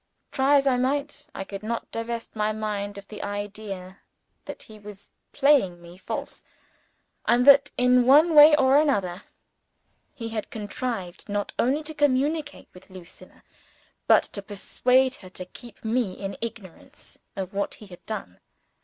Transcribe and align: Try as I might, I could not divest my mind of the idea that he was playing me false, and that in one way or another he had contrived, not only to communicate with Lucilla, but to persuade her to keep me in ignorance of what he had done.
Try 0.31 0.55
as 0.55 0.65
I 0.65 0.77
might, 0.77 1.27
I 1.35 1.43
could 1.43 1.61
not 1.61 1.91
divest 1.91 2.35
my 2.35 2.51
mind 2.53 2.97
of 2.97 3.07
the 3.07 3.21
idea 3.21 3.99
that 4.45 4.63
he 4.63 4.79
was 4.79 5.11
playing 5.31 5.79
me 5.79 5.95
false, 5.95 6.43
and 7.27 7.45
that 7.45 7.69
in 7.77 8.07
one 8.07 8.33
way 8.33 8.55
or 8.55 8.77
another 8.77 9.21
he 10.15 10.29
had 10.29 10.49
contrived, 10.49 11.29
not 11.29 11.53
only 11.59 11.83
to 11.83 11.93
communicate 11.93 12.69
with 12.73 12.89
Lucilla, 12.89 13.43
but 14.07 14.23
to 14.23 14.41
persuade 14.41 15.13
her 15.17 15.29
to 15.29 15.45
keep 15.45 15.85
me 15.85 16.13
in 16.13 16.35
ignorance 16.41 17.19
of 17.35 17.53
what 17.53 17.75
he 17.75 17.85
had 17.85 18.03
done. 18.07 18.39